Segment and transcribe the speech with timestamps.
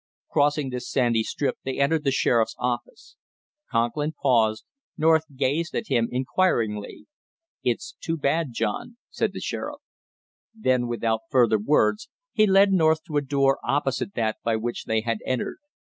[0.31, 3.17] Crossing this sandy strip they entered the sheriff's office.
[3.69, 4.65] Conklin paused;
[4.97, 7.05] North gazed at him inquiringly.
[7.63, 9.81] "It's too bad, John," said the sheriff.
[10.55, 15.01] Then without further words he led North to a door opposite that by which they
[15.01, 15.59] had entered.